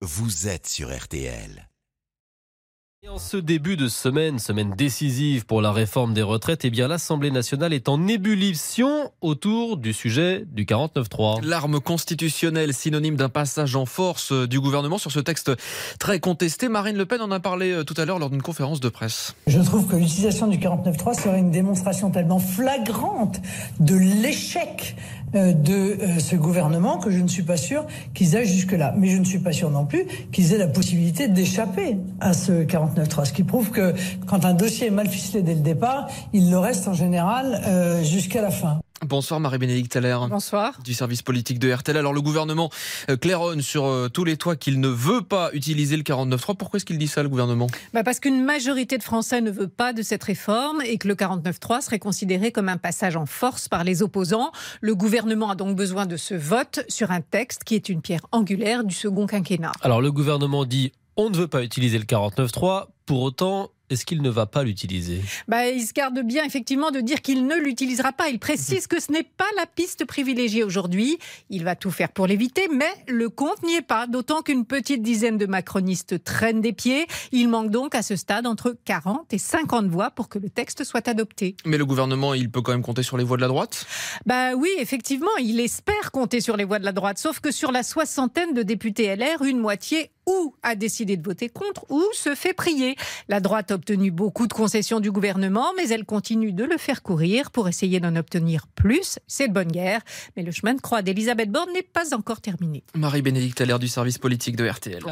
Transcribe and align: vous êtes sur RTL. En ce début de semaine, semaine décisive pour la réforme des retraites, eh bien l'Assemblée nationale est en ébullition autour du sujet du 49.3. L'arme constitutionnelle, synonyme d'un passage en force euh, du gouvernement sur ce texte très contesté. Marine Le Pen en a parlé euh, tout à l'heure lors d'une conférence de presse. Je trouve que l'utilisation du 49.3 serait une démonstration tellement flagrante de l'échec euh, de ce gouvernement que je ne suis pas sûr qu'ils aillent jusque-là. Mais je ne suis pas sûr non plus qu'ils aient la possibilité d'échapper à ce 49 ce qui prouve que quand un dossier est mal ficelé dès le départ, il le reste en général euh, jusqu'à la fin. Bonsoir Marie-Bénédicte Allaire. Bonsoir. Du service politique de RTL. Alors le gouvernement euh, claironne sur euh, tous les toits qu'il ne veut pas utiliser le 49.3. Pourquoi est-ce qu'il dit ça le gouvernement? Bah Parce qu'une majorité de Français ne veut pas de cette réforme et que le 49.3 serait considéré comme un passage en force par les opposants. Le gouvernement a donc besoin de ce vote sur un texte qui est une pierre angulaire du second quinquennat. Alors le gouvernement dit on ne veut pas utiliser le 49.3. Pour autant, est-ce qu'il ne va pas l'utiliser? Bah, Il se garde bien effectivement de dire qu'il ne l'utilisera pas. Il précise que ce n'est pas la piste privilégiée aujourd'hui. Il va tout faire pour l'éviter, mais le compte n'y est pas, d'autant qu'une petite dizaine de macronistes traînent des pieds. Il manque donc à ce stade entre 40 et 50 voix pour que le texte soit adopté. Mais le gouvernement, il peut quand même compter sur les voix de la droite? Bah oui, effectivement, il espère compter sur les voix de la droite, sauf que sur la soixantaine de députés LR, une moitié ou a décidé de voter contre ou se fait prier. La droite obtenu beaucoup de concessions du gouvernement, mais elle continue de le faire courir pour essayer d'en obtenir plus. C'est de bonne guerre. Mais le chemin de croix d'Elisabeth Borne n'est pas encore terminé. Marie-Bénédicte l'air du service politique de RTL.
vous 0.00 0.46
êtes 0.46 0.68
sur 0.68 0.96
RTL. 0.96 1.67
En 3.10 3.18
ce 3.18 3.36
début 3.36 3.76
de 3.76 3.88
semaine, 3.88 4.38
semaine 4.38 4.74
décisive 4.76 5.46
pour 5.46 5.62
la 5.62 5.72
réforme 5.72 6.12
des 6.12 6.22
retraites, 6.22 6.64
eh 6.64 6.70
bien 6.70 6.88
l'Assemblée 6.88 7.30
nationale 7.30 7.72
est 7.72 7.88
en 7.88 8.06
ébullition 8.06 9.12
autour 9.22 9.78
du 9.78 9.92
sujet 9.92 10.44
du 10.52 10.64
49.3. 10.64 11.42
L'arme 11.42 11.80
constitutionnelle, 11.80 12.74
synonyme 12.74 13.16
d'un 13.16 13.28
passage 13.28 13.76
en 13.76 13.86
force 13.86 14.32
euh, 14.32 14.46
du 14.46 14.60
gouvernement 14.60 14.98
sur 14.98 15.10
ce 15.10 15.20
texte 15.20 15.52
très 15.98 16.20
contesté. 16.20 16.68
Marine 16.68 16.96
Le 16.96 17.06
Pen 17.06 17.20
en 17.22 17.30
a 17.30 17.40
parlé 17.40 17.72
euh, 17.72 17.84
tout 17.84 17.94
à 17.96 18.04
l'heure 18.04 18.18
lors 18.18 18.30
d'une 18.30 18.42
conférence 18.42 18.80
de 18.80 18.88
presse. 18.88 19.34
Je 19.46 19.60
trouve 19.60 19.86
que 19.86 19.96
l'utilisation 19.96 20.46
du 20.46 20.58
49.3 20.58 21.18
serait 21.18 21.38
une 21.38 21.50
démonstration 21.50 22.10
tellement 22.10 22.40
flagrante 22.40 23.40
de 23.80 23.94
l'échec 23.94 24.96
euh, 25.34 25.52
de 25.52 25.98
ce 26.18 26.36
gouvernement 26.36 26.98
que 26.98 27.10
je 27.10 27.20
ne 27.20 27.28
suis 27.28 27.42
pas 27.42 27.56
sûr 27.56 27.86
qu'ils 28.12 28.36
aillent 28.36 28.46
jusque-là. 28.46 28.94
Mais 28.98 29.08
je 29.08 29.18
ne 29.18 29.24
suis 29.24 29.38
pas 29.38 29.52
sûr 29.52 29.70
non 29.70 29.86
plus 29.86 30.04
qu'ils 30.30 30.52
aient 30.52 30.58
la 30.58 30.68
possibilité 30.68 31.28
d'échapper 31.28 31.96
à 32.20 32.32
ce 32.32 32.64
49 32.98 33.26
ce 33.26 33.32
qui 33.32 33.44
prouve 33.44 33.70
que 33.70 33.94
quand 34.26 34.44
un 34.44 34.54
dossier 34.54 34.88
est 34.88 34.90
mal 34.90 35.08
ficelé 35.08 35.42
dès 35.42 35.54
le 35.54 35.60
départ, 35.60 36.08
il 36.32 36.50
le 36.50 36.58
reste 36.58 36.88
en 36.88 36.94
général 36.94 37.60
euh, 37.66 38.02
jusqu'à 38.02 38.42
la 38.42 38.50
fin. 38.50 38.80
Bonsoir 39.06 39.38
Marie-Bénédicte 39.38 39.94
Allaire. 39.94 40.26
Bonsoir. 40.28 40.76
Du 40.82 40.92
service 40.92 41.22
politique 41.22 41.60
de 41.60 41.72
RTL. 41.72 41.96
Alors 41.96 42.12
le 42.12 42.20
gouvernement 42.20 42.68
euh, 43.08 43.16
claironne 43.16 43.62
sur 43.62 43.84
euh, 43.84 44.08
tous 44.08 44.24
les 44.24 44.36
toits 44.36 44.56
qu'il 44.56 44.80
ne 44.80 44.88
veut 44.88 45.22
pas 45.22 45.50
utiliser 45.52 45.96
le 45.96 46.02
49.3. 46.02 46.56
Pourquoi 46.56 46.78
est-ce 46.78 46.84
qu'il 46.84 46.98
dit 46.98 47.06
ça 47.06 47.22
le 47.22 47.28
gouvernement? 47.28 47.68
Bah 47.94 48.02
Parce 48.02 48.18
qu'une 48.18 48.42
majorité 48.42 48.98
de 48.98 49.04
Français 49.04 49.40
ne 49.40 49.52
veut 49.52 49.68
pas 49.68 49.92
de 49.92 50.02
cette 50.02 50.24
réforme 50.24 50.82
et 50.84 50.98
que 50.98 51.06
le 51.06 51.14
49.3 51.14 51.82
serait 51.82 52.00
considéré 52.00 52.50
comme 52.50 52.68
un 52.68 52.76
passage 52.76 53.14
en 53.14 53.26
force 53.26 53.68
par 53.68 53.84
les 53.84 54.02
opposants. 54.02 54.50
Le 54.80 54.96
gouvernement 54.96 55.50
a 55.50 55.54
donc 55.54 55.76
besoin 55.76 56.06
de 56.06 56.16
ce 56.16 56.34
vote 56.34 56.84
sur 56.88 57.12
un 57.12 57.20
texte 57.20 57.62
qui 57.62 57.76
est 57.76 57.88
une 57.88 58.02
pierre 58.02 58.26
angulaire 58.32 58.82
du 58.82 58.94
second 58.94 59.26
quinquennat. 59.26 59.72
Alors 59.82 60.02
le 60.02 60.10
gouvernement 60.10 60.64
dit 60.64 60.92
on 61.18 61.30
ne 61.30 61.36
veut 61.36 61.48
pas 61.48 61.62
utiliser 61.62 61.98
le 61.98 62.04
49.3. 62.04 62.86
Pour 63.04 63.22
autant, 63.22 63.70
est-ce 63.90 64.04
qu'il 64.04 64.22
ne 64.22 64.30
va 64.30 64.46
pas 64.46 64.62
l'utiliser? 64.62 65.20
Bah, 65.48 65.66
Il 65.66 65.84
se 65.84 65.92
garde 65.92 66.20
bien 66.20 66.44
effectivement 66.44 66.90
de 66.90 67.00
dire 67.00 67.22
qu'il 67.22 67.46
ne 67.46 67.56
l'utilisera 67.56 68.12
pas. 68.12 68.28
Il 68.28 68.38
précise 68.38 68.86
que 68.86 69.00
ce 69.00 69.10
n'est 69.10 69.24
pas 69.24 69.46
la 69.56 69.66
piste 69.66 70.04
privilégiée 70.04 70.62
aujourd'hui. 70.62 71.18
Il 71.50 71.64
va 71.64 71.74
tout 71.74 71.90
faire 71.90 72.10
pour 72.10 72.26
l'éviter, 72.26 72.68
mais 72.72 72.90
le 73.08 73.30
compte 73.30 73.62
n'y 73.64 73.74
est 73.74 73.82
pas, 73.82 74.06
d'autant 74.06 74.42
qu'une 74.42 74.64
petite 74.64 75.02
dizaine 75.02 75.38
de 75.38 75.46
macronistes 75.46 76.22
traînent 76.22 76.60
des 76.60 76.74
pieds. 76.74 77.06
Il 77.32 77.48
manque 77.48 77.70
donc 77.70 77.94
à 77.94 78.02
ce 78.02 78.14
stade 78.14 78.46
entre 78.46 78.76
40 78.84 79.32
et 79.32 79.38
50 79.38 79.86
voix 79.86 80.10
pour 80.10 80.28
que 80.28 80.38
le 80.38 80.50
texte 80.50 80.84
soit 80.84 81.08
adopté. 81.08 81.56
Mais 81.64 81.78
le 81.78 81.86
gouvernement, 81.86 82.34
il 82.34 82.50
peut 82.50 82.62
quand 82.62 82.72
même 82.72 82.82
compter 82.82 83.02
sur 83.02 83.16
les 83.16 83.24
voix 83.24 83.38
de 83.38 83.42
la 83.42 83.48
droite? 83.48 83.86
Bah 84.26 84.54
oui, 84.54 84.70
effectivement, 84.78 85.34
il 85.40 85.58
espère 85.58 86.12
compter 86.12 86.40
sur 86.40 86.56
les 86.56 86.64
voix 86.64 86.78
de 86.78 86.84
la 86.84 86.92
droite, 86.92 87.18
sauf 87.18 87.40
que 87.40 87.50
sur 87.50 87.72
la 87.72 87.82
soixantaine 87.82 88.52
de 88.52 88.62
députés 88.62 89.16
LR, 89.16 89.42
une 89.42 89.58
moitié 89.58 90.10
ou 90.38 90.54
a 90.62 90.74
décidé 90.74 91.16
de 91.16 91.24
voter 91.24 91.48
contre 91.48 91.84
ou 91.90 92.02
se 92.12 92.34
fait 92.34 92.54
prier. 92.54 92.96
La 93.28 93.40
droite 93.40 93.70
obtenu 93.70 94.10
beaucoup 94.10 94.46
de 94.46 94.52
concessions 94.52 95.00
du 95.00 95.10
gouvernement, 95.10 95.72
mais 95.76 95.88
elle 95.88 96.04
continue 96.04 96.52
de 96.52 96.64
le 96.64 96.78
faire 96.78 97.02
courir 97.02 97.50
pour 97.50 97.68
essayer 97.68 98.00
d'en 98.00 98.16
obtenir 98.16 98.66
plus. 98.74 99.18
C'est 99.26 99.48
de 99.48 99.52
bonne 99.52 99.72
guerre. 99.72 100.00
Mais 100.36 100.42
le 100.42 100.52
chemin 100.52 100.74
de 100.74 100.80
croix 100.80 101.02
d'Elisabeth 101.02 101.50
Borne 101.50 101.72
n'est 101.72 101.82
pas 101.82 102.14
encore 102.14 102.40
terminé. 102.40 102.84
Marie-Bénédicte 102.94 103.60
l'air 103.60 103.78
du 103.78 103.88
service 103.88 104.18
politique 104.18 104.56
de 104.56 104.68
RTL. 104.68 105.02